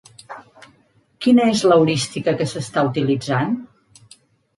Quina 1.25 1.45
és 1.55 1.61
l'heurística 1.71 2.33
que 2.39 2.47
s'està 2.53 2.85
utilitzant? 2.87 3.53